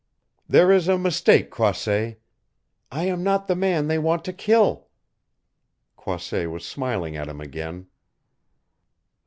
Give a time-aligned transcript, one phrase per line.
[0.47, 2.19] "There is a mistake, Croisset.
[2.91, 4.87] I am not the man they want to kill!"
[5.95, 7.85] Croisset was smiling at him again.